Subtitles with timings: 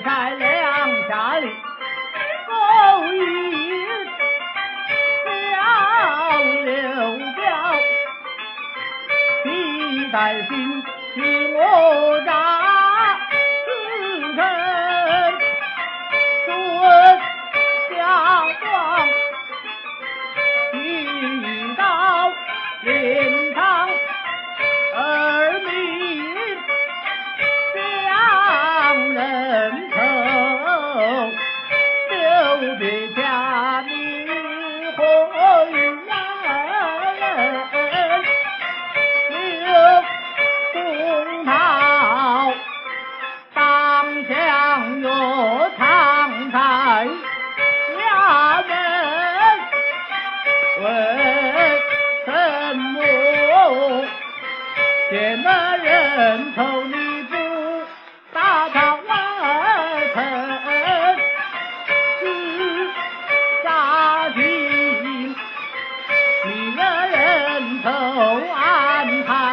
[0.00, 1.46] 在梁下里，
[2.48, 2.52] 狗
[3.12, 3.16] 一
[5.50, 5.52] 小
[6.64, 6.72] 刘
[7.36, 7.44] 表，
[9.44, 9.46] 皮
[10.10, 10.16] 带
[10.48, 10.50] 心
[11.14, 11.18] 是
[11.54, 11.60] 我
[12.24, 12.30] 家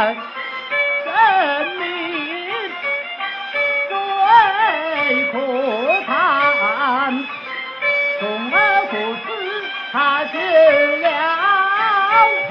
[0.00, 0.16] 安排
[1.04, 1.08] 生
[1.76, 1.84] 命
[3.90, 3.92] 最
[5.30, 5.34] 可
[6.06, 6.10] 叹，
[8.18, 8.20] 从
[8.50, 8.56] 而
[8.90, 9.28] 不知
[9.92, 9.94] 他
[10.24, 10.34] 去
[11.02, 11.06] 了
[12.48, 12.50] 后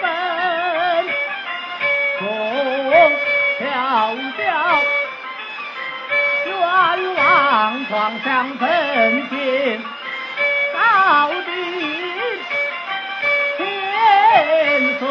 [0.00, 0.02] 分，
[2.18, 2.20] 从
[3.58, 3.62] 小
[4.38, 4.40] 小
[6.46, 6.50] 冤
[7.14, 7.20] 枉
[7.90, 8.26] 撞上
[8.56, 8.64] 坟
[9.28, 9.36] 前，
[10.72, 10.78] 到
[11.28, 11.48] 底
[13.58, 13.60] 千
[14.98, 15.04] 岁